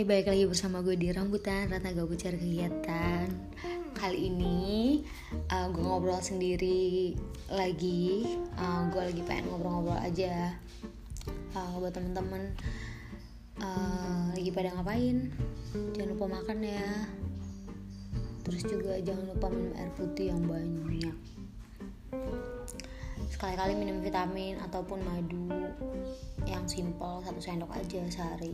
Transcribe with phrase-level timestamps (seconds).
[0.00, 3.28] Hai, balik lagi bersama gue di Rambutan Ratna Gak Bucar Kegiatan.
[3.92, 5.04] Kali ini
[5.52, 7.12] uh, gue ngobrol sendiri
[7.52, 8.24] lagi.
[8.56, 10.56] Uh, Gue lagi pengen ngobrol-ngobrol aja
[11.52, 12.56] uh, Buat temen-temen.
[13.60, 15.36] Uh, Lagi pada ngapain?
[15.92, 16.88] Jangan lupa makan ya.
[18.48, 21.12] Terus juga jangan lupa minum air putih yang banyak
[23.40, 25.48] sekali-kali minum vitamin ataupun madu
[26.44, 28.52] yang simple satu sendok aja sehari.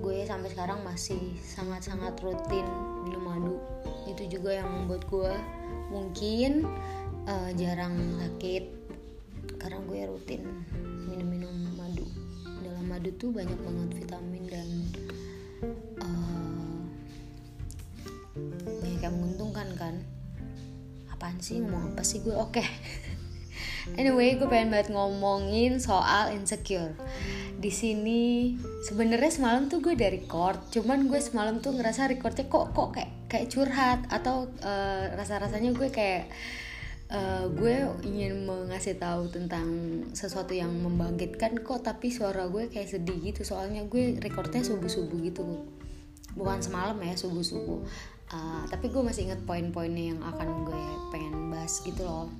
[0.00, 2.64] Gue sampai sekarang masih sangat-sangat rutin
[3.04, 3.60] minum madu.
[4.08, 5.36] Itu juga yang membuat gue
[5.92, 6.64] mungkin
[7.28, 7.92] uh, jarang
[8.24, 8.72] sakit.
[9.60, 10.48] Karena gue rutin
[11.04, 12.08] minum-minum madu.
[12.64, 14.68] Dalam madu tuh banyak banget vitamin dan
[16.00, 16.80] uh,
[18.64, 19.94] banyak yang menguntungkan kan.
[21.12, 21.60] Apaan sih?
[21.60, 22.32] Ngomong apa sih gue?
[22.32, 22.64] Oke.
[22.64, 22.68] okay.
[23.96, 26.92] Anyway, gue pengen banget ngomongin soal insecure.
[27.60, 28.56] Di sini
[28.88, 33.12] sebenarnya semalam tuh gue dari record, cuman gue semalam tuh ngerasa recordnya kok kok kayak
[33.28, 36.32] kayak curhat atau uh, rasa-rasanya gue kayak
[37.12, 39.68] uh, gue ingin mengasih tahu tentang
[40.16, 43.44] sesuatu yang membangkitkan kok tapi suara gue kayak sedih gitu.
[43.44, 45.44] Soalnya gue recordnya subuh-subuh gitu.
[46.32, 47.80] Bukan semalam ya subuh-subuh.
[48.30, 52.30] Uh, tapi gue masih inget poin-poinnya yang akan gue pengen bahas gitu loh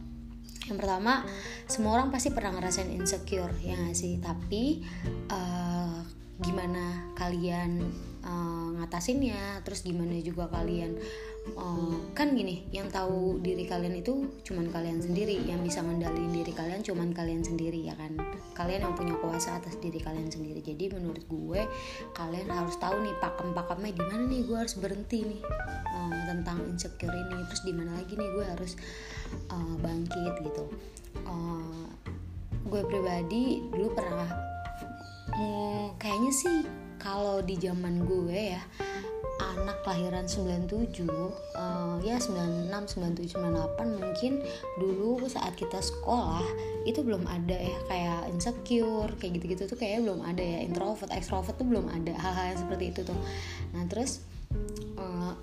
[0.71, 1.27] yang pertama
[1.67, 4.23] semua orang pasti pernah ngerasain insecure ya gak sih?
[4.23, 4.87] Tapi
[5.29, 5.99] uh,
[6.39, 7.91] gimana kalian
[8.23, 9.67] uh, ngatasinnya?
[9.67, 10.95] Terus gimana juga kalian
[11.59, 15.43] uh, kan gini yang tahu diri kalian itu cuman kalian sendiri.
[15.43, 18.15] Yang bisa ngendaliin diri kalian cuman kalian sendiri ya kan
[18.61, 20.61] kalian yang punya kuasa atas diri kalian sendiri.
[20.61, 21.65] Jadi menurut gue
[22.13, 25.41] kalian harus tahu nih pakem-pakemnya di mana nih gue harus berhenti nih
[25.97, 27.41] uh, tentang insecure ini.
[27.49, 28.73] Terus di mana lagi nih gue harus
[29.49, 30.65] uh, bangkit gitu.
[31.25, 31.89] Uh,
[32.69, 34.29] gue pribadi dulu pernah
[35.35, 36.59] hmm, kayaknya sih
[37.01, 38.63] kalau di zaman gue ya
[39.57, 42.71] anak kelahiran 97 uh, ya 96
[43.01, 44.33] 97 98 mungkin
[44.77, 46.45] dulu saat kita sekolah
[46.85, 51.57] itu belum ada ya kayak insecure kayak gitu-gitu tuh kayak belum ada ya introvert extrovert
[51.57, 53.19] tuh belum ada hal-hal seperti itu tuh.
[53.73, 54.25] Nah terus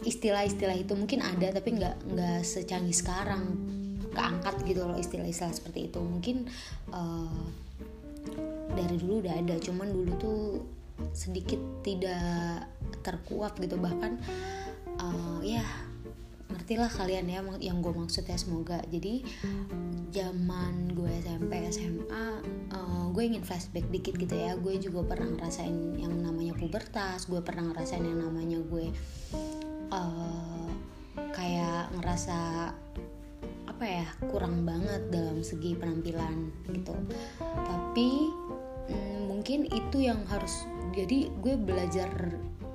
[0.07, 3.43] istilah-istilah itu mungkin ada tapi nggak nggak secanggih sekarang
[4.15, 5.99] keangkat gitu loh istilah-istilah seperti itu.
[5.99, 6.47] Mungkin
[6.95, 7.43] uh,
[8.71, 10.41] dari dulu udah ada cuman dulu tuh
[11.13, 12.67] sedikit tidak
[13.01, 13.77] terkuat gitu.
[13.77, 14.11] Bahkan
[15.01, 15.63] uh, ya
[16.47, 18.79] ngertilah kalian ya yang gue maksud ya semoga.
[18.87, 19.23] Jadi
[20.11, 22.25] zaman gue SMP SMA
[22.71, 24.55] uh, gue ingin flashback dikit gitu ya.
[24.55, 28.91] Gue juga pernah ngerasain yang namanya pubertas gue pernah ngerasain yang namanya gue
[29.91, 30.67] uh,
[31.33, 32.71] kayak ngerasa
[33.67, 36.97] apa ya kurang banget dalam segi penampilan gitu.
[37.45, 38.09] Tapi
[38.89, 42.09] mm, mungkin itu yang harus jadi gue belajar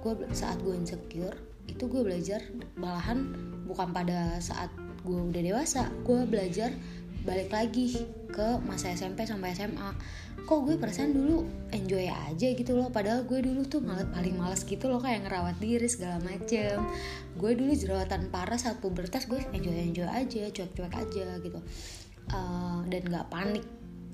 [0.03, 1.37] gue saat gue insecure
[1.71, 2.43] itu gue belajar
[2.75, 3.33] malahan
[3.65, 4.69] bukan pada saat
[5.07, 6.75] gue udah dewasa gue belajar
[7.23, 8.03] balik lagi
[8.35, 9.95] ke masa SMP sampai SMA
[10.43, 14.67] kok gue perasaan dulu enjoy aja gitu loh padahal gue dulu tuh malah paling males
[14.67, 16.83] gitu loh kayak ngerawat diri segala macem.
[17.39, 21.61] Gue dulu jerawatan parah saat pubertas gue enjoy enjoy aja cuek-cuek aja gitu.
[22.33, 23.67] Uh, dan nggak panik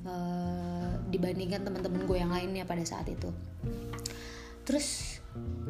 [0.08, 3.28] uh, dibandingkan teman-teman gue yang lainnya pada saat itu.
[4.64, 5.20] Terus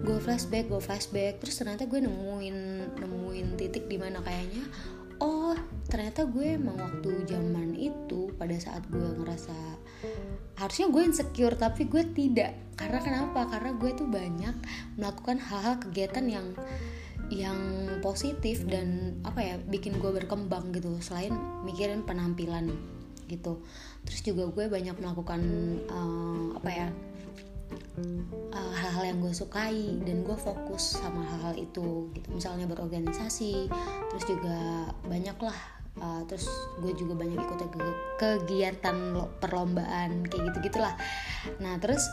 [0.02, 1.42] gue flashback gue flashback.
[1.42, 2.56] Terus ternyata gue nemuin
[2.98, 4.64] nemuin titik di mana kayaknya
[5.18, 5.54] oh
[5.90, 9.54] ternyata gue emang waktu zaman itu pada saat gue ngerasa
[10.58, 12.54] harusnya gue insecure tapi gue tidak.
[12.78, 13.46] Karena kenapa?
[13.50, 14.54] Karena gue tuh banyak
[14.98, 16.46] melakukan hal-hal kegiatan yang
[17.28, 17.60] yang
[18.00, 20.98] positif dan apa ya bikin gue berkembang gitu.
[21.02, 21.34] Selain
[21.66, 22.74] mikirin penampilan
[23.28, 23.60] gitu
[24.06, 25.40] terus juga gue banyak melakukan
[25.88, 26.88] uh, apa ya
[28.54, 32.28] hal hal-hal yang gue sukai dan gue fokus sama hal-hal itu gitu.
[32.30, 33.66] Misalnya berorganisasi
[34.14, 35.58] terus juga banyak lah
[35.98, 36.46] uh, terus
[36.78, 37.82] gue juga banyak ikut ke
[38.18, 38.96] kegiatan
[39.42, 40.94] perlombaan kayak gitu gitulah
[41.58, 42.06] nah terus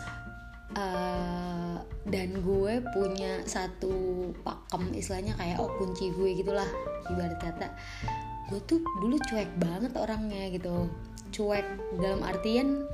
[0.78, 6.68] uh, dan gue punya satu pakem istilahnya kayak oh kunci gue gitulah
[7.10, 7.68] ibarat kata.
[8.46, 10.86] Gue tuh dulu cuek banget orangnya gitu
[11.36, 11.68] cuek.
[12.00, 12.88] Dalam artian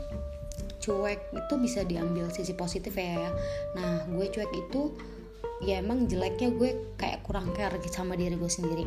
[0.81, 3.29] cuek itu bisa diambil sisi positif ya
[3.77, 4.97] nah gue cuek itu
[5.61, 8.85] ya emang jeleknya gue kayak kurang care sama diri gue sendiri.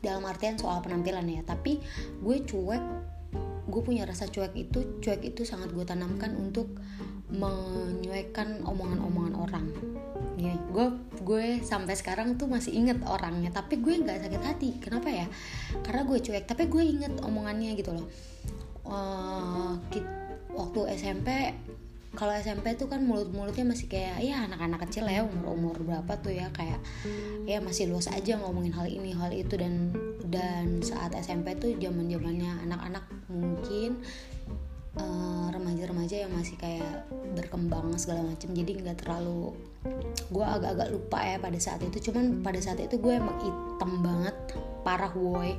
[0.00, 1.76] Dalam artian soal penampilan ya tapi
[2.24, 2.82] gue cuek
[3.70, 6.72] gue punya rasa cuek itu cuek itu sangat gue tanamkan untuk
[7.30, 9.66] menyuekan omongan-omongan orang.
[10.40, 10.86] Ya gue
[11.20, 14.70] gue sampai sekarang tuh masih inget orangnya tapi gue nggak sakit hati.
[14.80, 15.28] Kenapa ya?
[15.84, 18.08] Karena gue cuek tapi gue inget omongannya gitu loh
[18.84, 19.74] uh,
[20.54, 21.28] waktu SMP
[22.10, 26.50] kalau SMP tuh kan mulut-mulutnya masih kayak ya anak-anak kecil ya umur-umur berapa tuh ya
[26.50, 26.82] kayak
[27.46, 29.94] ya masih luas aja ngomongin hal ini hal itu dan
[30.26, 34.02] dan saat SMP tuh zaman zamannya anak-anak mungkin
[34.90, 37.06] remaja remaja-remaja yang masih kayak
[37.38, 39.54] berkembang segala macam jadi nggak terlalu
[40.34, 44.36] gue agak-agak lupa ya pada saat itu cuman pada saat itu gue emang hitam banget
[44.82, 45.54] parah woi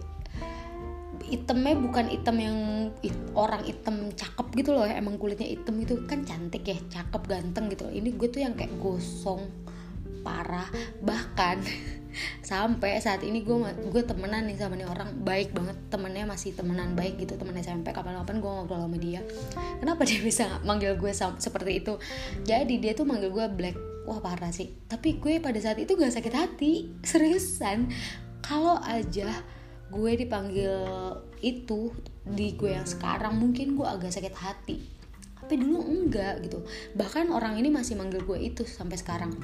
[1.29, 2.57] itemnya bukan item yang
[3.05, 7.69] it, orang item cakep gitu loh emang kulitnya item itu kan cantik ya cakep ganteng
[7.69, 7.93] gitu loh.
[7.93, 9.45] ini gue tuh yang kayak gosong
[10.21, 10.69] parah.
[11.01, 11.57] Bahkan
[12.51, 13.55] sampai saat ini gue
[13.89, 15.77] gue temenan nih sama nih orang baik banget.
[15.89, 19.21] Temennya masih temenan baik gitu temen SMP kapan-kapan gue ngobrol sama dia.
[19.81, 21.97] Kenapa dia bisa manggil gue seperti itu?
[22.45, 23.75] Jadi dia tuh manggil gue black.
[24.05, 24.71] Wah parah sih.
[24.87, 26.71] Tapi gue pada saat itu gak sakit hati
[27.09, 27.91] seriusan.
[28.41, 29.29] Kalau aja
[29.91, 30.73] gue dipanggil
[31.43, 31.91] itu
[32.23, 34.77] di gue yang sekarang mungkin gue agak sakit hati.
[35.41, 36.63] Tapi dulu enggak gitu.
[36.95, 39.35] Bahkan orang ini masih manggil gue itu sampai sekarang.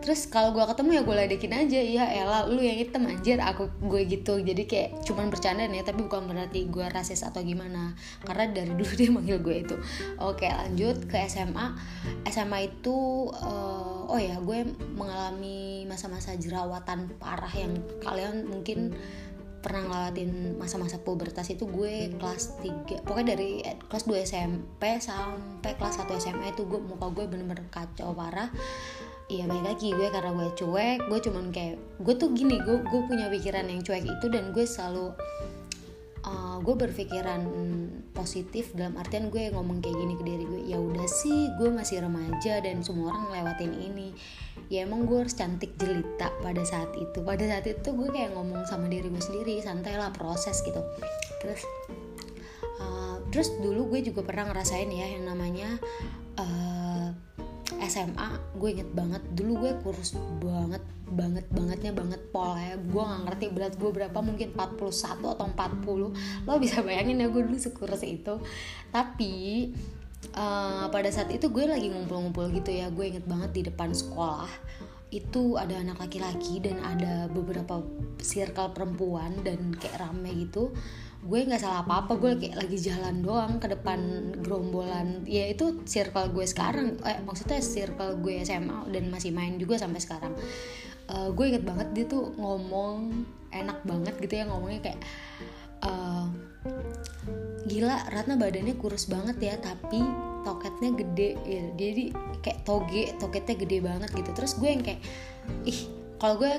[0.00, 3.68] Terus kalau gue ketemu ya gue ledekin aja iya Ella lu yang hitam anjir aku
[3.80, 4.36] gue gitu.
[4.40, 7.96] Jadi kayak cuman bercanda nih tapi bukan berarti gue rasis atau gimana.
[8.24, 9.76] Karena dari dulu dia manggil gue itu.
[10.20, 11.66] Oke lanjut ke SMA
[12.28, 17.72] SMA itu uh, oh ya gue mengalami masa-masa jerawatan parah yang
[18.04, 18.92] kalian mungkin
[19.60, 25.76] pernah ngelawatin masa-masa pubertas itu gue kelas 3 pokoknya dari eh, kelas 2 SMP sampai
[25.76, 28.48] kelas 1 SMA itu gue muka gue bener-bener kacau parah.
[29.30, 33.00] Iya baik lagi gue karena gue cuek gue cuman kayak gue tuh gini gue gue
[33.06, 35.14] punya pikiran yang cuek itu dan gue selalu
[36.26, 37.40] uh, gue berpikiran
[38.12, 42.04] positif dalam artian gue ngomong kayak gini ke diri gue ya udah sih gue masih
[42.04, 44.08] remaja dan semua orang ngelewatin ini
[44.70, 47.18] ya emang gue harus cantik jelita pada saat itu.
[47.26, 50.78] Pada saat itu gue kayak ngomong sama diri gue sendiri santai lah proses gitu.
[51.42, 51.66] Terus
[52.78, 55.74] uh, terus dulu gue juga pernah ngerasain ya yang namanya
[56.38, 57.10] uh,
[57.82, 62.78] eh, SMA gue inget banget dulu gue kurus banget banget bangetnya banget pol ya.
[62.78, 67.42] Gue nggak ngerti berat gue berapa mungkin 41 atau 40 lo bisa bayangin ya gue
[67.42, 68.38] dulu sekurus itu.
[68.94, 69.34] Tapi
[70.36, 74.50] uh, pada saat itu gue lagi ngumpul-ngumpul gitu ya gue inget banget di depan sekolah
[75.10, 77.82] itu ada anak laki-laki dan ada beberapa
[78.22, 80.70] circle perempuan dan kayak rame gitu.
[81.20, 83.98] Gue nggak salah apa-apa gue kayak lagi jalan doang ke depan
[84.40, 85.26] gerombolan.
[85.26, 89.98] Ya itu circle gue sekarang eh maksudnya circle gue SMA dan masih main juga sampai
[89.98, 90.32] sekarang.
[91.10, 95.00] Uh, gue inget banget dia tuh ngomong enak banget gitu ya ngomongnya kayak
[95.82, 96.30] uh,
[97.70, 100.02] gila Ratna badannya kurus banget ya tapi
[100.42, 102.04] toketnya gede ya jadi
[102.42, 104.30] kayak toge toketnya gede banget gitu.
[104.34, 105.00] Terus gue yang kayak
[105.62, 105.86] ih
[106.18, 106.52] kalau gue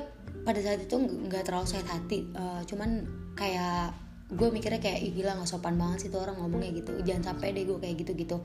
[0.47, 3.03] pada saat itu nggak terlalu sakit hati uh, cuman
[3.35, 3.91] kayak
[4.31, 6.95] gue mikirnya kayak ih gila nggak sopan banget sih tuh orang ngomongnya gitu.
[7.03, 8.37] Jangan sampai deh gue kayak gitu gitu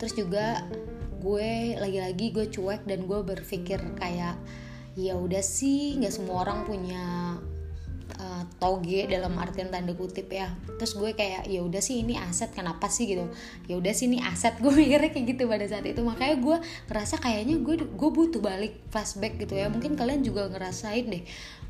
[0.00, 0.64] terus juga
[1.20, 4.40] gue lagi-lagi gue cuek dan gue berpikir kayak
[4.94, 7.36] ya udah sih nggak semua orang punya
[8.20, 10.52] uh, toge dalam artian tanda kutip ya.
[10.78, 13.04] Terus gue kayak ya udah sih ini aset kenapa sih?
[13.08, 13.26] gitu.
[13.66, 14.56] Ya udah sih ini aset.
[14.62, 16.00] Gue mikirnya kayak gitu pada saat itu.
[16.00, 16.56] Makanya gue
[16.88, 19.68] ngerasa kayaknya gue gue butuh balik flashback gitu ya.
[19.68, 21.24] Mungkin kalian juga ngerasain deh.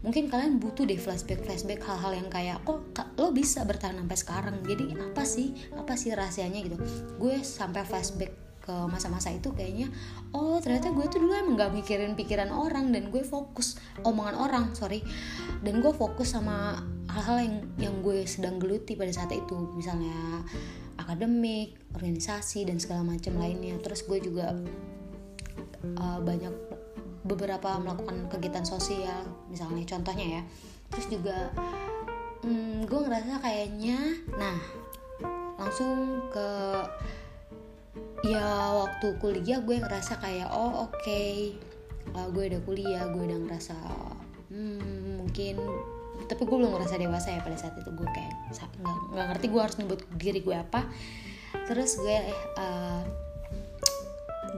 [0.04, 2.84] Mungkin kalian butuh deh flashback flashback hal-hal yang kayak kok
[3.16, 4.56] lo bisa bertahan sampai sekarang?
[4.62, 5.56] Jadi apa sih?
[5.74, 6.60] Apa sih rahasianya?
[6.60, 6.76] gitu.
[7.16, 9.92] Gue sampai flashback ke masa-masa itu kayaknya
[10.32, 13.76] oh ternyata gue tuh dulu emang gak mikirin pikiran orang dan gue fokus
[14.08, 15.04] omongan orang sorry.
[15.60, 16.80] Dan gue fokus sama
[17.12, 20.40] hal-hal yang yang gue sedang geluti pada saat itu misalnya
[20.96, 23.76] akademik organisasi dan segala macam lainnya.
[23.84, 24.56] Terus gue juga
[26.00, 26.54] uh, banyak
[27.28, 30.42] beberapa melakukan kegiatan sosial misalnya contohnya ya.
[30.88, 31.52] Terus juga
[32.40, 34.00] hmm, gue ngerasa kayaknya
[34.40, 34.56] nah
[35.60, 36.48] langsung ke
[38.24, 40.96] ya waktu kuliah gue ngerasa kayak oh oke.
[41.00, 41.58] Okay,
[42.16, 43.76] uh, gue udah kuliah gue udah ngerasa
[44.50, 45.56] hmm, mungkin
[46.24, 47.90] tapi gue belum ngerasa dewasa ya pada saat itu.
[47.92, 48.32] Gue kayak
[49.12, 50.86] nggak ngerti gue harus nyebut diri gue apa.
[51.68, 52.16] Terus gue
[52.58, 53.02] uh,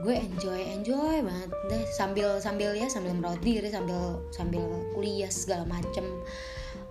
[0.01, 1.49] gue enjoy enjoy banget.
[1.67, 4.63] Deh sambil sambil ya sambil merawat diri sambil sambil
[4.93, 6.05] kuliah segala macem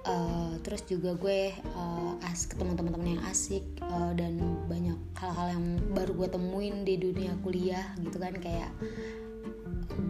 [0.07, 4.39] uh, terus juga gue uh, as ketemu teman-teman yang asik uh, dan
[4.71, 8.71] banyak hal-hal yang baru gue temuin di dunia kuliah gitu kan kayak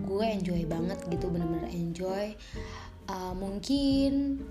[0.07, 2.37] gue enjoy banget gitu bener-bener enjoy.
[3.07, 4.43] Uh, mungkin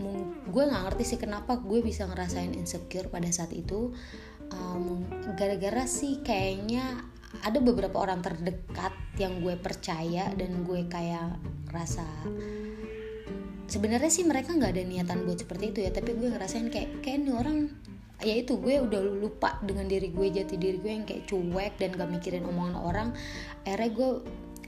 [0.00, 3.92] mung gue nggak ngerti sih kenapa gue bisa ngerasain insecure pada saat itu.
[5.38, 7.06] Gara-gara um, sih kayaknya
[7.46, 11.38] ada beberapa orang terdekat yang gue percaya dan gue kayak
[11.70, 12.02] rasa
[13.70, 17.22] sebenarnya sih mereka nggak ada niatan buat seperti itu ya tapi gue ngerasain kayak kayak
[17.22, 17.58] ini orang
[18.20, 21.96] ya itu gue udah lupa dengan diri gue jati diri gue yang kayak cuek dan
[21.96, 23.08] gak mikirin omongan orang.
[23.64, 24.10] Akhirnya gue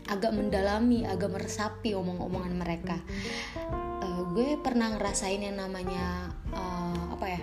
[0.09, 2.97] agak mendalami agak meresapi omong-omongan mereka.
[4.01, 7.43] Uh, gue pernah ngerasain yang namanya uh, apa ya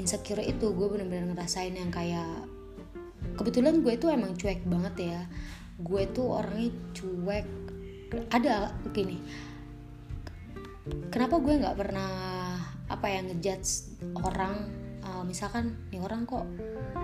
[0.00, 0.72] insecure itu.
[0.72, 2.48] Gue bener-bener ngerasain yang kayak
[3.36, 5.20] kebetulan gue itu emang cuek banget ya.
[5.76, 7.46] Gue tuh orangnya cuek
[8.32, 9.49] ada gini
[11.10, 12.10] kenapa gue nggak pernah
[12.90, 14.54] apa ya ngejudge orang
[15.06, 16.46] uh, misalkan nih orang kok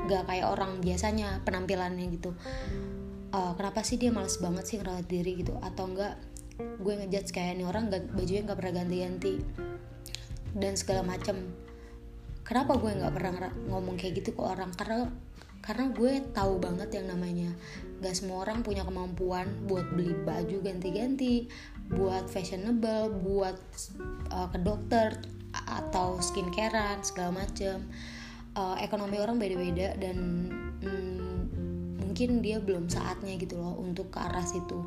[0.06, 2.34] nggak kayak orang biasanya penampilannya gitu.
[3.34, 5.58] Uh, kenapa sih dia males banget sih ngerawat diri gitu?
[5.62, 6.18] Atau enggak
[6.56, 9.34] gue ngejudge kayak nih orang gak, bajunya nggak pernah ganti-ganti
[10.56, 11.36] dan segala macam
[12.40, 14.72] kenapa gue nggak pernah ngomong kayak gitu ke orang?
[14.72, 15.10] Karena
[15.66, 17.50] karena gue tahu banget yang namanya
[17.98, 21.50] gak semua orang punya kemampuan buat beli baju ganti-ganti
[21.90, 23.58] buat fashionable buat
[24.30, 25.18] uh, ke dokter
[25.66, 27.86] atau skincarean segala macem.
[28.56, 30.16] Uh, ekonomi orang beda-beda dan
[30.80, 34.80] mm, mungkin dia belum saatnya gitu loh untuk ke arah situ.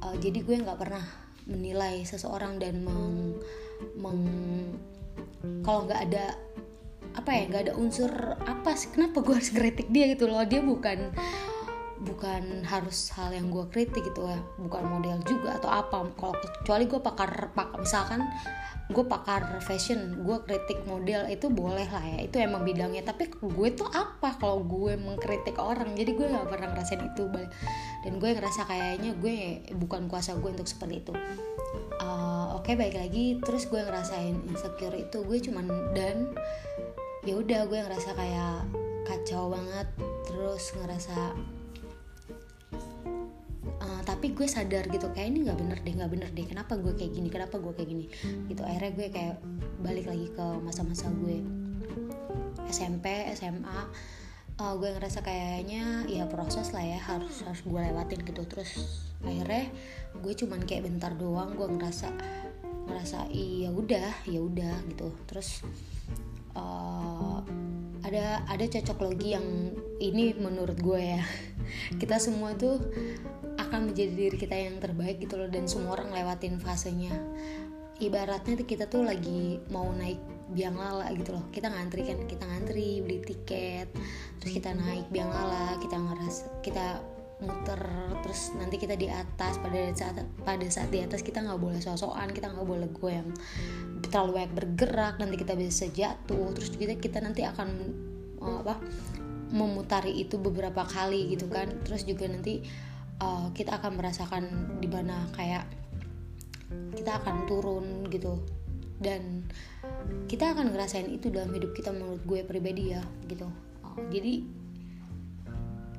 [0.00, 1.04] Uh, jadi gue nggak pernah
[1.44, 3.36] menilai seseorang dan meng,
[4.00, 4.24] meng
[5.60, 6.32] kalau nggak ada
[7.14, 8.10] apa ya nggak ada unsur
[8.42, 10.42] apa sih kenapa gue harus kritik dia gitu loh?
[10.42, 11.14] Dia bukan
[12.04, 14.38] bukan harus hal yang gue kritik gitu ya.
[14.60, 16.04] Bukan model juga atau apa.
[16.18, 18.20] Kalau kecuali gue pakar pakar misalkan
[18.92, 22.28] gue pakar fashion gue kritik model itu boleh lah ya.
[22.28, 23.06] Itu emang bidangnya.
[23.06, 25.96] Tapi gue tuh apa kalau gue mengkritik orang?
[25.96, 27.24] Jadi gue nggak pernah ngerasain itu.
[28.04, 31.14] Dan gue ngerasa kayaknya gue bukan kuasa gue untuk seperti itu.
[31.94, 33.40] Uh, oke okay, baik lagi.
[33.40, 35.24] Terus gue ngerasain insecure itu.
[35.24, 36.36] Gue cuman dan
[37.24, 38.68] ya udah gue ngerasa kayak
[39.08, 39.88] kacau banget
[40.28, 41.32] terus ngerasa
[43.80, 46.92] uh, tapi gue sadar gitu kayak ini nggak bener deh nggak bener deh kenapa gue
[46.92, 48.06] kayak gini kenapa gue kayak gini?
[48.48, 49.36] Gitu akhirnya gue kayak
[49.80, 51.40] balik lagi ke masa-masa gue.
[52.68, 53.80] SMP SMA
[54.60, 58.42] uh, eh, gue ngerasa kayaknya ya proses lah ya harus harus gue lewatin gitu.
[58.44, 58.70] Terus
[59.24, 59.72] akhirnya
[60.20, 62.12] gue cuman kayak bentar doang gue ngerasa
[62.84, 65.08] ngerasa iya udah ya udah gitu.
[65.28, 65.64] Terus
[66.54, 67.38] uh,
[68.04, 69.46] ada ada cocok logi yang
[69.98, 71.22] ini menurut gue ya.
[72.00, 72.78] Kita semua tuh
[73.54, 77.14] akan menjadi diri kita yang terbaik gitu loh dan semua orang lewatin fasenya.
[78.02, 80.18] Ibaratnya kita tuh lagi mau naik
[80.50, 81.46] biang lala gitu loh.
[81.54, 83.88] Kita ngantri kan kita ngantri beli tiket
[84.44, 87.00] terus kita naik biang lala kita ngerasa kita
[87.42, 87.82] muter
[88.22, 92.30] terus nanti kita di atas pada saat pada saat di atas kita nggak boleh sosokan
[92.30, 93.34] kita nggak boleh goyang
[94.06, 97.68] terlalu banyak bergerak nanti kita bisa jatuh terus kita kita nanti akan
[98.38, 98.78] uh, apa
[99.54, 101.70] memutari itu beberapa kali gitu kan.
[101.86, 102.66] Terus juga nanti
[103.22, 104.44] uh, kita akan merasakan
[104.82, 105.64] di mana kayak
[106.98, 108.42] kita akan turun gitu.
[108.98, 109.46] Dan
[110.26, 113.46] kita akan ngerasain itu dalam hidup kita menurut gue pribadi ya gitu.
[113.86, 114.42] Uh, jadi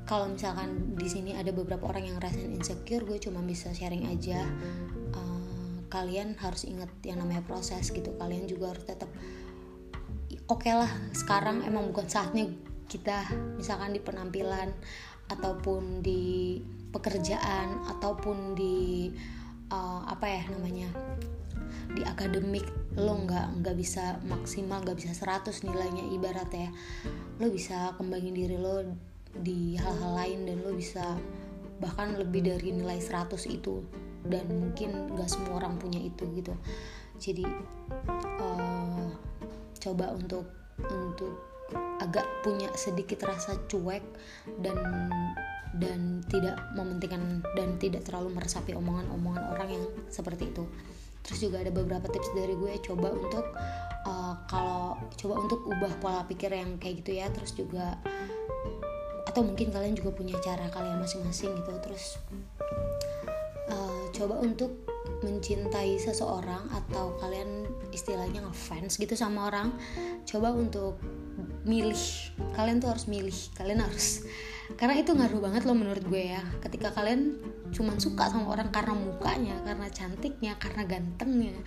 [0.05, 4.45] kalau misalkan di sini ada beberapa orang yang ngerasain insecure gue cuma bisa sharing aja
[5.17, 8.13] uh, kalian harus inget yang namanya proses gitu.
[8.21, 9.09] Kalian juga harus tetap
[10.45, 12.45] oke okay lah sekarang emang bukan saatnya
[12.85, 13.25] kita
[13.57, 14.69] misalkan di penampilan
[15.33, 16.61] ataupun di
[16.93, 19.09] pekerjaan ataupun di
[19.73, 20.89] uh, apa ya namanya
[21.97, 26.69] di akademik lo nggak nggak bisa maksimal nggak bisa 100 nilainya ibarat ya
[27.41, 28.85] lo bisa kembangin diri lo
[29.41, 31.17] di hal-hal lain dan lo bisa
[31.79, 33.83] bahkan lebih dari nilai 100 itu
[34.25, 36.53] dan mungkin gak semua orang punya itu gitu.
[37.19, 37.45] Jadi
[38.39, 39.07] uh,
[39.79, 40.47] coba untuk
[40.87, 41.55] untuk
[42.01, 44.03] agak punya sedikit rasa cuek
[44.61, 44.77] dan
[45.75, 50.63] dan tidak mementingkan dan tidak terlalu meresapi omongan-omongan orang yang seperti itu.
[51.25, 53.45] Terus juga ada beberapa tips dari gue coba untuk
[54.05, 57.27] uh, kalau coba untuk ubah pola pikir yang kayak gitu ya.
[57.33, 57.97] Terus juga
[59.35, 61.75] atau mungkin kalian juga punya cara kalian masing-masing gitu.
[61.83, 62.23] Terus
[63.67, 64.87] uh, coba untuk
[65.27, 69.75] mencintai seseorang atau kalian istilahnya ngefans gitu sama orang
[70.23, 71.03] coba untuk
[71.67, 71.99] milih.
[72.55, 73.35] Kalian tuh harus milih.
[73.59, 74.23] Kalian harus
[74.79, 76.39] karena itu ngaruh banget loh menurut gue ya.
[76.63, 77.35] Ketika kalian
[77.75, 81.59] cuma suka sama orang karena mukanya karena cantiknya karena gantengnya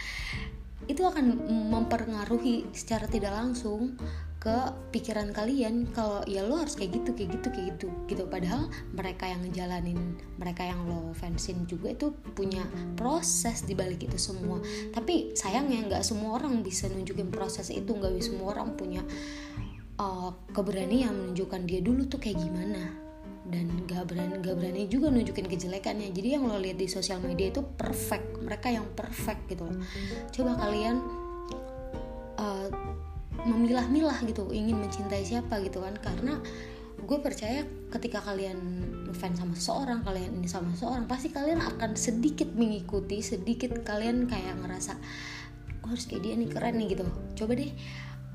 [0.88, 1.36] itu akan
[1.68, 4.00] mempengaruhi secara tidak langsung
[4.38, 4.54] ke
[4.94, 8.22] pikiran kalian kalau ya lo harus kayak gitu kayak gitu kayak gitu gitu.
[8.30, 9.98] Padahal mereka yang ngejalanin
[10.38, 12.62] mereka yang lo fansin juga itu punya
[12.94, 14.62] proses di balik itu semua.
[14.94, 19.02] Tapi sayangnya nggak semua orang bisa nunjukin proses itu nggak semua orang punya
[19.98, 23.10] uh, keberanian menunjukkan dia dulu tuh kayak gimana.
[23.48, 26.12] Dan gak berani gak berani juga nunjukin kejelekannya.
[26.12, 29.80] Jadi yang lo lihat di sosial media itu perfect mereka yang perfect gitu loh.
[30.28, 31.00] Coba kalian
[32.36, 32.68] uh,
[33.48, 35.96] memilah-milah gitu ingin mencintai siapa gitu kan.
[35.98, 36.36] Karena
[36.98, 37.62] gue percaya
[37.94, 38.58] ketika kalian
[39.14, 44.58] fans sama seseorang kalian ini sama seseorang pasti kalian akan sedikit mengikuti sedikit kalian kayak
[44.60, 44.98] ngerasa
[45.78, 47.06] gue harus kayak dia nih keren nih gitu.
[47.38, 47.70] Coba deh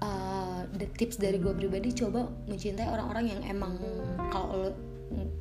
[0.01, 0.61] uh,
[0.97, 3.77] tips dari gue pribadi coba mencintai orang-orang yang emang
[4.31, 4.73] kalau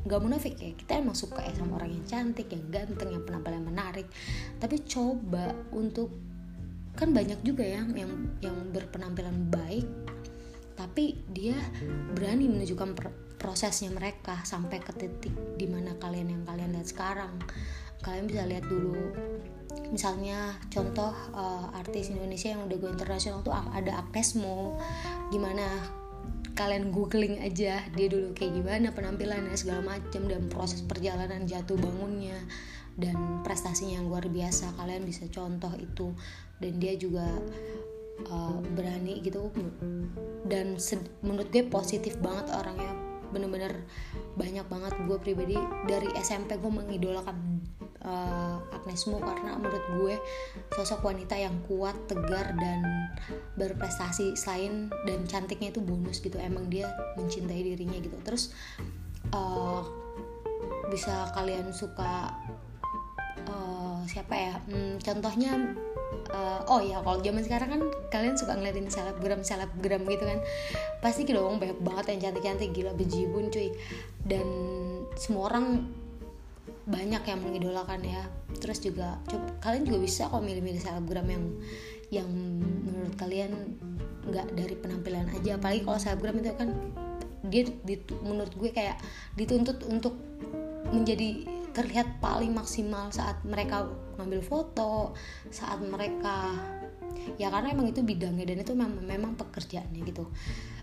[0.03, 3.65] nggak munafik ya kita emang suka ya sama orang yang cantik yang ganteng yang penampilan
[3.65, 4.11] menarik.
[4.59, 6.11] Tapi coba untuk
[6.93, 9.89] kan banyak juga ya yang yang berpenampilan baik
[10.77, 11.55] tapi dia
[12.17, 12.97] berani menunjukkan
[13.37, 17.35] prosesnya mereka sampai ke titik di mana kalian yang kalian lihat sekarang.
[18.03, 19.15] Kalian bisa lihat dulu
[19.95, 24.79] misalnya contoh uh, artis Indonesia yang udah go internasional tuh ada Agnes Mo.
[25.31, 25.67] Gimana?
[26.53, 32.37] Kalian googling aja dia dulu kayak gimana penampilannya segala macam dan proses perjalanan jatuh bangunnya
[32.99, 34.77] dan prestasinya yang luar biasa.
[34.77, 36.13] Kalian bisa contoh itu
[36.59, 37.27] dan dia juga
[38.29, 39.49] uh, berani gitu
[40.47, 40.77] dan
[41.25, 42.93] menurut gue positif banget orangnya
[43.33, 43.89] bener-bener
[44.37, 45.57] banyak banget gue pribadi
[45.89, 47.65] dari SMP gue mengidolakan
[48.05, 50.15] uh, Agnes Mo karena menurut gue
[50.77, 52.85] sosok wanita yang kuat, tegar dan
[53.57, 56.37] berprestasi selain dan cantiknya itu bonus gitu.
[56.39, 58.15] Emang dia mencintai dirinya gitu.
[58.23, 58.53] Terus
[59.33, 59.83] uh,
[60.93, 62.37] bisa kalian suka
[63.49, 64.55] uh, siapa ya?
[64.69, 65.73] Hmm, contohnya
[66.33, 70.41] uh, oh ya kalau zaman sekarang kan kalian suka ngeliatin selebgram selebgram gitu kan.
[71.05, 73.71] Pasti gitu dong banyak banget yang cantik cantik gila bejibun cuy.
[74.25, 74.47] Dan
[75.15, 75.87] semua orang
[76.89, 78.23] banyak yang mengidolakan ya.
[78.59, 81.45] Terus juga coba, kalian juga bisa kok milih-milih selebgram yang
[82.13, 82.29] yang
[82.85, 83.53] menurut kalian
[84.27, 85.61] nggak dari penampilan aja.
[85.61, 86.71] Apalagi kalau selebgram itu kan
[87.47, 88.97] dia di, menurut gue kayak
[89.35, 90.15] dituntut untuk
[90.95, 93.89] menjadi terlihat paling maksimal saat mereka
[94.19, 95.17] ngambil foto
[95.49, 96.53] saat mereka
[97.39, 100.27] ya karena emang itu bidangnya dan itu memang, memang pekerjaannya gitu.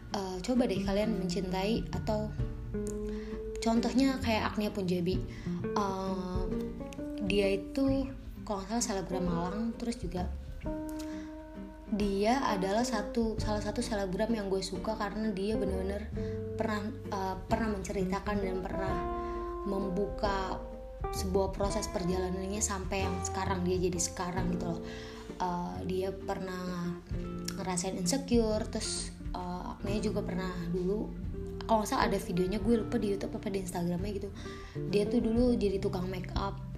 [0.10, 2.34] Uh, coba deh kalian mencintai atau
[3.62, 5.22] contohnya kayak Agnia Punjabi.
[5.78, 6.50] Uh,
[7.30, 8.10] dia itu
[8.42, 10.26] kalau nggak salah selebgram Malang terus juga
[11.90, 16.06] dia adalah satu salah satu selebgram yang gue suka karena dia bener-bener
[16.54, 18.96] pernah uh, pernah menceritakan dan pernah
[19.66, 20.58] membuka
[21.10, 24.82] sebuah proses perjalanannya sampai yang sekarang dia jadi sekarang gitu loh.
[25.40, 26.94] Uh, dia pernah
[27.56, 31.08] ngerasain insecure terus uh, juga pernah dulu
[31.70, 34.30] kalau nggak salah ada videonya gue lupa di YouTube apa di Instagramnya gitu.
[34.90, 36.69] Dia tuh dulu jadi tukang make up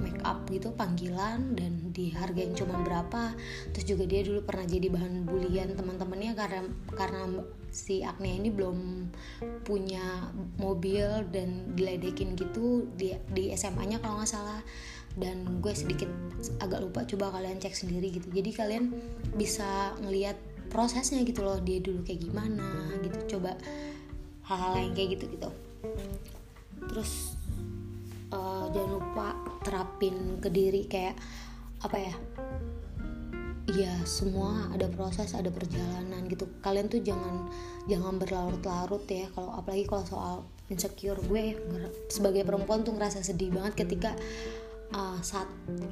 [0.00, 3.34] make up gitu panggilan dan dihargain cuma berapa.
[3.74, 6.60] Terus juga dia dulu pernah jadi bahan bulian teman-temannya karena
[6.94, 7.22] karena
[7.68, 9.10] si Agnia ini belum
[9.66, 14.62] punya mobil dan diledekin gitu di, di SMA-nya kalau nggak salah.
[15.18, 16.08] Dan gue sedikit
[16.62, 18.30] agak lupa coba kalian cek sendiri gitu.
[18.30, 18.84] Jadi kalian
[19.34, 23.56] bisa ngelihat prosesnya gitu loh dia dulu kayak gimana gitu coba
[24.48, 25.48] hal-hal yang kayak gitu gitu
[26.88, 27.36] terus
[28.32, 29.26] uh, jangan lupa
[29.64, 31.16] terapin ke diri kayak
[31.84, 32.14] apa ya?
[33.68, 36.48] Ya semua ada proses ada perjalanan gitu.
[36.64, 37.52] Kalian tuh jangan
[37.84, 39.28] jangan berlarut-larut ya.
[39.36, 40.34] Kalau apalagi kalau soal
[40.72, 41.56] insecure gue
[42.08, 44.16] sebagai perempuan tuh ngerasa sedih banget ketika
[44.96, 45.48] uh, saat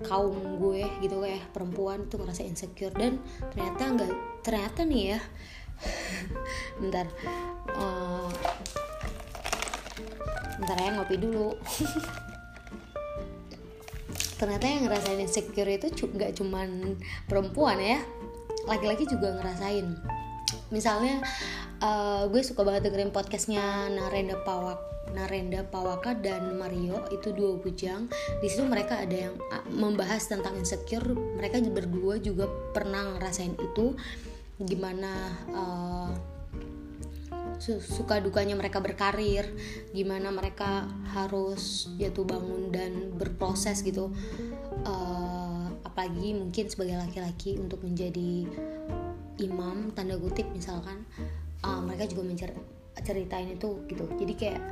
[0.08, 2.96] kaum gue gitu kayak perempuan tuh ngerasa insecure.
[2.96, 3.20] Dan
[3.52, 5.20] ternyata nggak ternyata nih ya
[6.80, 7.06] bentar
[7.76, 8.32] uh,
[10.56, 11.52] bentar ya ngopi dulu
[14.36, 16.96] ternyata yang ngerasain insecure itu nggak cuman
[17.28, 17.98] perempuan ya.
[18.68, 19.96] Laki-laki juga ngerasain.
[20.70, 21.22] Misalnya
[21.82, 28.10] uh, gue suka banget dengerin podcastnya Narenda Pawak Narenda Pawaka dan Mario itu dua bujang.
[28.42, 29.34] Di situ mereka ada yang
[29.70, 31.06] membahas tentang insecure.
[31.38, 33.94] Mereka berdua juga pernah ngerasain itu.
[34.58, 35.12] Gimana
[35.52, 36.10] uh,
[37.60, 39.48] suka dukanya mereka berkarir
[39.96, 40.84] gimana mereka
[41.16, 44.12] harus jatuh bangun dan berproses gitu.
[44.84, 48.44] Uh, apalagi mungkin sebagai laki-laki untuk menjadi
[49.40, 51.04] imam tanda kutip misalkan
[51.64, 54.04] uh, mereka juga menceritain itu gitu.
[54.20, 54.62] Jadi kayak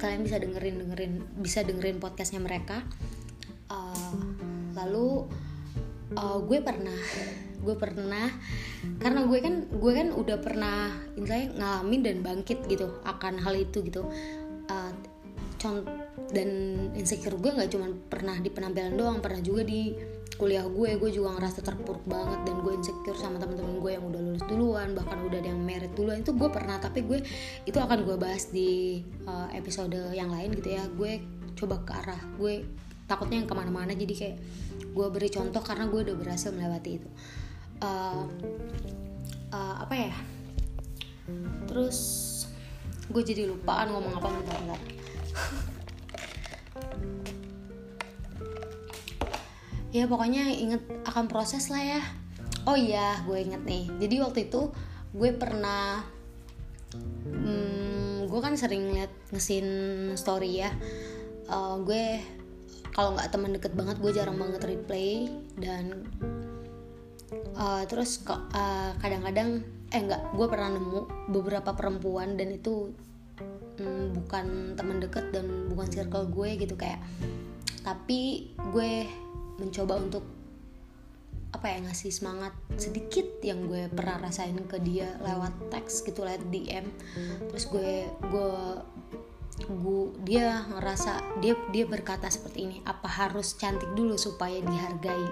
[0.00, 2.86] kalian bisa dengerin dengerin bisa dengerin podcastnya mereka.
[3.66, 4.14] Uh,
[4.78, 5.26] lalu
[6.14, 7.00] uh, gue pernah
[7.56, 8.30] gue pernah
[9.02, 13.82] karena gue kan gue kan udah pernah intinya ngalamin dan bangkit gitu akan hal itu
[13.82, 14.06] gitu.
[14.70, 14.94] Uh,
[15.56, 15.88] contoh
[16.30, 16.48] dan
[16.94, 19.94] insecure gue nggak cuma pernah di penampilan doang pernah juga di
[20.36, 24.20] kuliah gue gue juga ngerasa terpuruk banget dan gue insecure sama teman-teman gue yang udah
[24.20, 26.20] lulus duluan bahkan udah ada yang merit duluan.
[26.20, 27.24] Itu gue pernah tapi gue
[27.64, 30.84] itu akan gue bahas di uh, episode yang lain gitu ya.
[30.92, 31.24] Gue
[31.56, 32.68] coba ke arah gue
[33.06, 34.36] takutnya yang ke mana-mana jadi kayak
[34.92, 37.08] gue beri contoh karena gue udah berhasil melewati itu.
[37.82, 38.26] Uh,
[39.54, 40.14] uh, apa ya?
[41.70, 41.98] Terus
[43.06, 44.80] gue jadi lupa kan ngomong apa bentar-bentar
[49.96, 52.02] ya pokoknya inget akan proses lah ya.
[52.68, 53.88] Oh iya gue inget nih.
[53.96, 54.68] Jadi waktu itu
[55.16, 56.04] gue pernah
[57.24, 59.66] hmm, gue kan sering liat ngesin
[60.20, 60.70] story ya.
[61.48, 62.20] Uh, gue
[62.96, 65.28] kalau nggak teman deket banget gue jarang banget replay
[65.60, 66.08] dan
[67.60, 69.60] uh, terus uh, kadang-kadang
[69.92, 72.96] eh nggak gue pernah nemu beberapa perempuan dan itu
[73.84, 77.04] um, bukan teman deket dan bukan circle gue gitu kayak
[77.84, 79.04] tapi gue
[79.60, 80.24] mencoba untuk
[81.54, 86.42] apa ya ngasih semangat sedikit yang gue pernah rasain ke dia lewat teks gitu lewat
[86.48, 86.88] DM
[87.48, 88.52] terus gue gue
[89.64, 95.26] gue dia ngerasa dia dia berkata seperti ini apa harus cantik dulu supaya dihargai?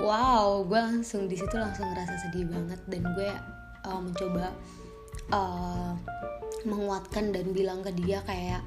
[0.00, 3.30] Wow gue langsung di situ langsung ngerasa sedih banget dan gue
[3.84, 4.56] uh, mencoba
[5.36, 5.92] uh,
[6.64, 8.64] menguatkan dan bilang ke dia kayak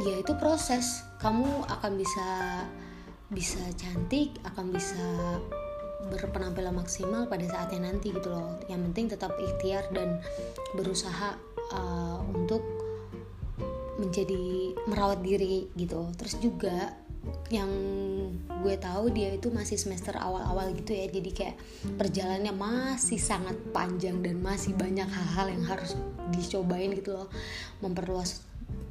[0.00, 1.02] ya itu proses.
[1.18, 2.28] Kamu akan bisa
[3.32, 5.02] bisa cantik akan bisa
[6.12, 8.62] berpenampilan maksimal pada saatnya nanti gitu loh.
[8.70, 10.20] Yang penting tetap ikhtiar dan
[10.76, 11.34] berusaha
[11.72, 12.83] uh, untuk
[14.04, 16.12] menjadi merawat diri gitu.
[16.20, 16.92] Terus juga
[17.48, 17.72] yang
[18.60, 21.08] gue tahu dia itu masih semester awal-awal gitu ya.
[21.08, 21.56] Jadi kayak
[21.96, 25.96] perjalanannya masih sangat panjang dan masih banyak hal-hal yang harus
[26.32, 27.28] dicobain gitu loh.
[27.80, 28.44] Memperluas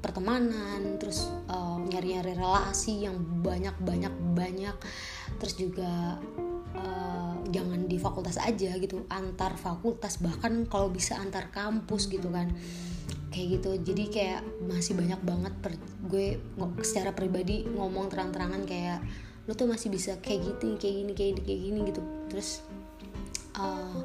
[0.03, 4.75] pertemanan terus uh, nyari-nyari relasi yang banyak-banyak banyak
[5.39, 6.19] terus juga
[6.75, 10.17] uh, jangan di fakultas aja gitu antar fakultas.
[10.21, 12.51] Bahkan kalau bisa antar kampus gitu kan
[13.33, 13.69] kayak gitu.
[13.81, 15.73] Jadi kayak masih banyak banget per,
[16.05, 16.37] gue
[16.85, 19.01] secara pribadi ngomong terang-terangan kayak
[19.43, 22.01] lo tuh masih bisa kayak gitu kayak gini kayak gini kayak gini gitu.
[22.29, 22.61] Terus
[23.57, 23.99] uh,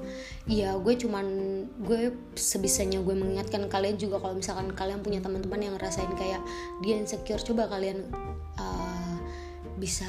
[0.48, 1.26] ya gue cuman
[1.84, 6.40] gue sebisanya gue mengingatkan kalian juga kalau misalkan kalian punya teman-teman yang ngerasain kayak
[6.80, 8.08] dia insecure coba kalian
[8.56, 9.16] uh,
[9.78, 10.08] bisa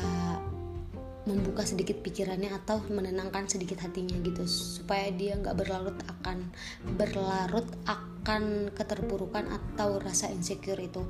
[1.29, 6.49] membuka sedikit pikirannya atau menenangkan sedikit hatinya gitu supaya dia nggak berlarut akan
[6.97, 11.05] berlarut akan keterpurukan atau rasa insecure itu.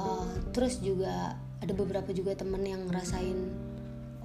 [0.00, 0.24] Uh,
[0.56, 3.36] terus juga ada beberapa juga temen yang ngerasain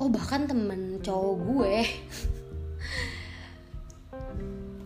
[0.01, 1.75] oh bahkan temen cowok gue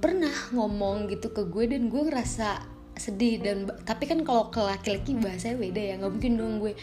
[0.03, 2.63] pernah ngomong gitu ke gue dan gue ngerasa
[2.97, 6.73] sedih dan tapi kan kalau ke laki-laki bahasanya beda ya nggak mungkin dong gue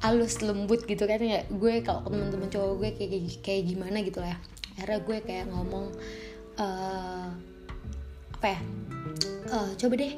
[0.00, 1.44] halus lembut gitu kan ya.
[1.48, 3.12] Gue kalau temen-temen cowok gue kayak
[3.44, 4.38] kayak gimana gitu lah ya.
[4.76, 5.86] Akhirnya gue kayak ngomong
[6.56, 7.28] uh,
[8.40, 8.60] apa ya?
[9.52, 10.14] Uh, coba deh.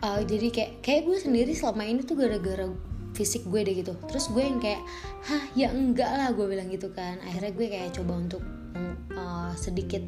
[0.00, 2.70] Uh, jadi kayak kayak gue sendiri selama ini tuh gara-gara
[3.12, 3.92] fisik gue deh gitu.
[4.06, 4.80] Terus gue yang kayak
[5.26, 7.18] hah ya enggak lah gue bilang gitu kan.
[7.26, 8.42] Akhirnya gue kayak coba untuk
[9.18, 10.06] uh, sedikit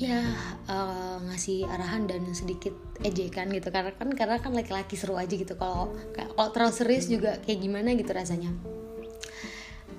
[0.00, 0.24] ya
[0.64, 2.72] uh, ngasih arahan dan sedikit
[3.04, 3.68] ejekan gitu.
[3.68, 5.52] Karena kan karena kan laki-laki seru aja gitu.
[5.60, 8.48] Kalau kalau terlalu serius juga kayak gimana gitu rasanya.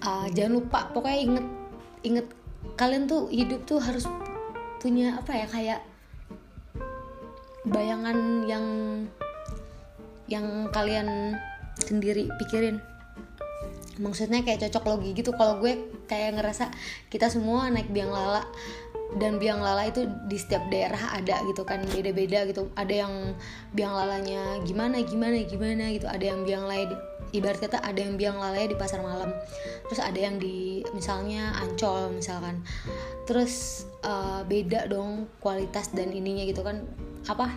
[0.02, 1.46] Uh, jangan lupa pokoknya inget
[2.02, 2.28] inget
[2.74, 4.10] kalian tuh hidup tuh harus
[4.82, 5.80] punya apa ya kayak
[7.70, 8.66] bayangan yang
[10.26, 11.38] yang kalian
[11.78, 12.82] sendiri pikirin.
[14.02, 15.30] Maksudnya kayak cocok logi gitu.
[15.38, 15.78] Kalau gue
[16.10, 16.74] kayak ngerasa
[17.14, 18.42] kita semua naik biang lala
[19.20, 22.72] dan biang lala itu di setiap daerah ada gitu kan beda-beda gitu.
[22.80, 23.14] Ada yang
[23.76, 26.08] biang lalanya gimana gimana gimana gitu.
[26.08, 26.96] Ada yang biang lala
[27.32, 29.36] ibarat kata ada yang biang lalanya di pasar malam.
[29.92, 32.64] Terus ada yang di misalnya ancol misalkan.
[33.28, 36.84] Terus uh, beda dong kualitas dan ininya gitu kan.
[37.28, 37.52] Apa?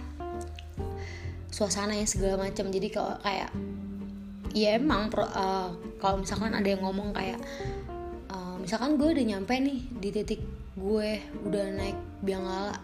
[1.55, 2.67] Suasananya segala macam.
[2.71, 3.55] Jadi kalau kayak
[4.55, 7.38] ya emang uh, kalau misalkan ada yang ngomong kayak
[8.31, 12.76] uh, misalkan gue udah nyampe nih di titik gue udah naik biang lala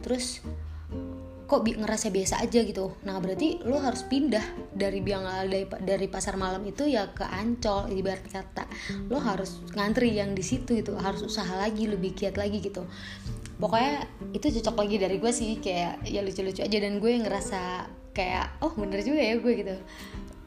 [0.00, 0.40] terus
[1.52, 2.96] kok bi ngerasa biasa aja gitu.
[3.04, 7.28] Nah berarti lo harus pindah dari biang lala dari, dari pasar malam itu ya ke
[7.28, 8.64] ancol ibarat kata.
[9.12, 12.88] Lo harus ngantri yang di situ gitu harus usaha lagi lebih giat lagi gitu.
[13.60, 16.78] Pokoknya itu cocok lagi dari gue sih kayak ya lucu-lucu aja.
[16.80, 17.84] Dan gue ngerasa
[18.16, 19.76] kayak oh bener juga ya gue gitu.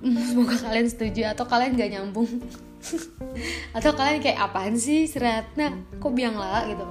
[0.33, 2.41] Semoga kalian setuju atau kalian gak nyambung
[3.77, 6.67] atau kalian kayak apaan sih serat nah kok biang lala?
[6.69, 6.85] Gitu.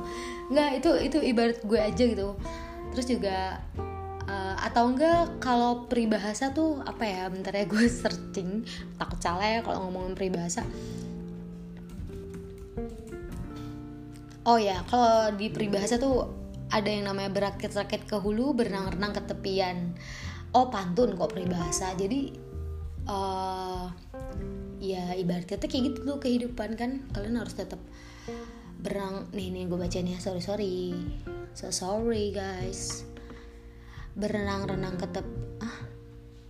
[0.52, 2.28] Nggak itu itu ibarat gue aja gitu.
[2.94, 3.62] Terus juga
[4.28, 8.64] uh, atau enggak kalau peribahasa tuh apa ya bentar ya gue searching.
[9.00, 10.62] Takut salah ya kalau ngomongin peribahasa.
[14.44, 16.28] Oh ya kalau di peribahasa tuh
[16.68, 19.96] ada yang namanya berakit-rakit ke hulu berenang-renang ke tepian.
[20.52, 21.96] Oh pantun kok peribahasa.
[21.96, 22.34] Jadi
[23.08, 23.88] uh,
[24.84, 27.80] ya ibarat kata kayak gitu tuh kehidupan kan kalian harus tetap
[28.84, 30.76] berenang nih nih gue bacanya sorry sorry
[31.56, 33.08] so sorry guys
[34.12, 35.26] berenang-renang ke tep
[35.64, 35.94] ah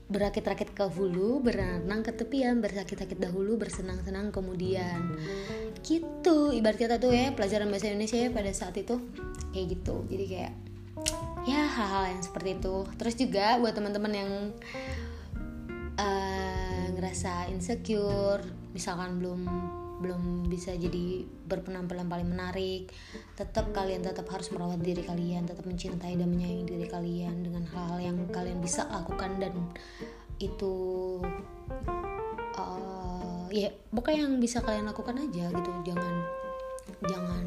[0.05, 5.17] berakit-rakit ke hulu, berenang ke tepian, bersakit-sakit dahulu, bersenang-senang kemudian.
[5.81, 9.01] Gitu, ibarat kata tuh ya pelajaran bahasa Indonesia ya pada saat itu
[9.57, 10.05] kayak gitu.
[10.13, 10.53] Jadi kayak
[11.49, 12.85] ya hal-hal yang seperti itu.
[13.01, 14.31] Terus juga buat teman-teman yang
[15.97, 16.54] uh,
[16.95, 19.41] ngerasa insecure, misalkan belum
[20.05, 22.93] belum bisa jadi berpenampilan paling menarik
[23.39, 28.13] tetap kalian tetap harus merawat diri kalian tetap mencintai dan menyayangi diri kalian dengan hal-hal
[28.13, 29.55] yang kalian bisa lakukan dan
[30.43, 30.75] itu
[32.59, 35.71] uh, ya pokoknya yang bisa kalian lakukan aja gitu.
[35.87, 36.15] Jangan
[37.07, 37.45] jangan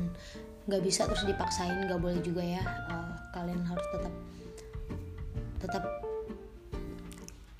[0.67, 2.63] nggak bisa terus dipaksain nggak boleh juga ya.
[2.89, 4.13] Uh, kalian harus tetap
[5.61, 5.83] tetap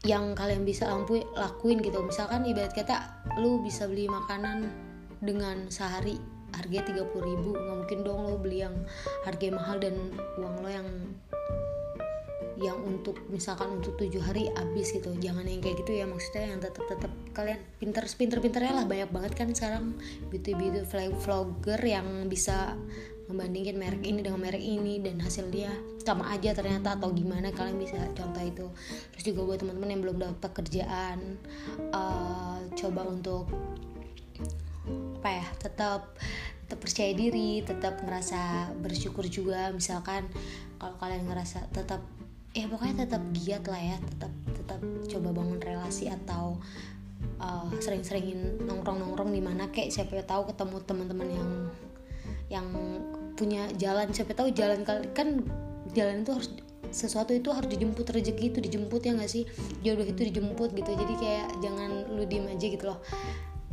[0.08, 2.00] yang kalian bisa lampu lakuin gitu.
[2.00, 4.72] Misalkan ibarat kata lu bisa beli makanan
[5.20, 6.16] dengan sehari
[6.56, 8.74] harga 30 ribu nggak mungkin dong lo beli yang
[9.28, 9.94] harga mahal dan
[10.40, 10.90] uang lo yang
[12.58, 15.14] yang untuk misalkan untuk tujuh hari habis gitu.
[15.20, 18.86] Jangan yang kayak gitu ya maksudnya yang tetap tetap kalian pinter pinter pinternya lah.
[18.88, 19.94] Banyak banget kan sekarang
[20.32, 20.82] beauty beauty
[21.22, 22.74] vlogger yang bisa
[23.28, 27.76] membandingin merek ini dengan merek ini dan hasil dia sama aja ternyata atau gimana kalian
[27.76, 28.68] bisa contoh itu.
[29.12, 31.36] Terus juga buat teman-teman yang belum dapat pekerjaan
[31.92, 33.52] uh, coba untuk
[35.20, 36.16] apa ya tetap
[36.64, 39.76] tetap percaya diri tetap ngerasa bersyukur juga.
[39.76, 40.24] Misalkan
[40.80, 42.00] kalau kalian ngerasa tetap
[42.56, 44.80] ya pokoknya tetap giat lah ya tetap tetap
[45.12, 46.56] coba bangun relasi atau
[47.44, 49.68] uh, sering-seringin nongkrong-nongkrong di mana.
[49.68, 51.52] Kayak siapa tahu ketemu teman-teman yang
[52.48, 52.68] yang
[53.38, 55.46] punya jalan siapa tahu jalan kali kan
[55.94, 56.50] jalan itu harus
[56.88, 59.44] sesuatu itu harus dijemput rezeki itu dijemput ya nggak sih?
[59.84, 60.92] Jodoh itu dijemput gitu.
[60.96, 63.00] Jadi kayak jangan lu diem aja gitu loh.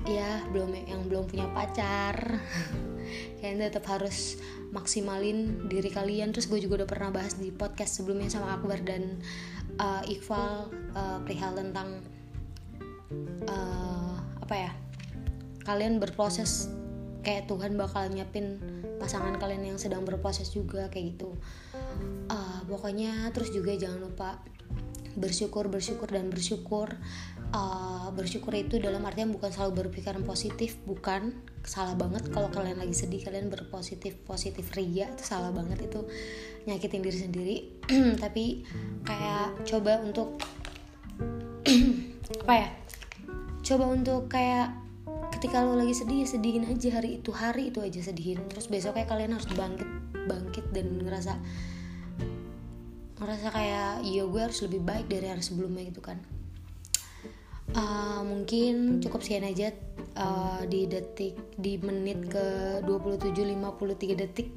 [0.04, 2.36] Ya belum yang belum punya pacar
[3.40, 4.36] kalian tetap harus
[4.74, 6.34] maksimalin diri kalian.
[6.34, 9.22] Terus gue juga udah pernah bahas di podcast sebelumnya sama Akbar dan
[9.78, 12.02] uh, Iqbal uh, perihal tentang
[13.48, 14.72] uh, apa ya?
[15.64, 16.68] Kalian berproses
[17.24, 18.60] kayak Tuhan bakal nyiapin
[19.00, 21.32] pasangan kalian yang sedang berproses juga kayak gitu.
[22.28, 24.44] Uh, pokoknya terus juga jangan lupa
[25.16, 26.92] bersyukur bersyukur dan bersyukur.
[27.54, 31.32] Uh, bersyukur itu dalam artian bukan selalu berpikiran positif bukan.
[31.64, 35.88] Salah banget kalau kalian lagi sedih kalian berpositif positif ria itu salah banget.
[35.88, 36.04] Itu
[36.68, 37.56] nyakitin diri sendiri.
[38.22, 38.44] Tapi
[39.06, 40.36] kayak coba untuk
[42.44, 42.68] apa ya?
[43.64, 44.83] Coba untuk kayak
[45.44, 48.40] ketika lo lagi sedih ya sedihin aja hari itu hari itu aja sedihin.
[48.48, 49.84] Terus besoknya kalian harus bangkit
[50.24, 51.36] bangkit dan ngerasa
[53.20, 56.16] ngerasa kayak iya gue harus lebih baik dari hari sebelumnya gitu kan.
[57.76, 59.76] Uh, mungkin cukup sekian aja
[60.16, 64.48] uh, di detik di menit ke 27.53 detik.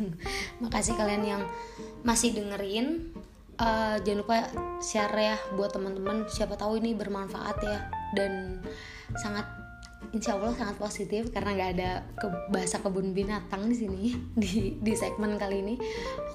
[0.68, 1.42] Makasih kalian yang
[2.04, 3.08] masih dengerin.
[3.56, 4.52] Uh, jangan lupa
[4.84, 6.28] share ya buat teman-teman.
[6.28, 8.60] Siapa tahu ini bermanfaat ya dan
[9.16, 9.55] sangat
[10.12, 14.02] insya Allah sangat positif karena nggak ada ke bahasa kebun binatang di sini
[14.42, 15.74] di di segmen kali ini.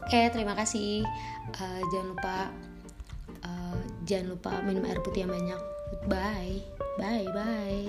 [0.04, 1.06] Oke, terima kasih.
[1.56, 2.36] Uh, jangan lupa
[3.46, 5.62] uh, jangan lupa minum air putih yang banyak.
[6.08, 6.64] Bye,
[6.98, 7.88] bye, bye.